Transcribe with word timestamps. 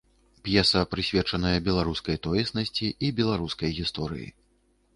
П'еса 0.47 0.79
прысвечаная 0.93 1.51
беларускай 1.67 2.17
тоеснасці 2.25 2.91
і 3.09 3.13
беларускай 3.23 3.79
гісторыі. 3.81 4.27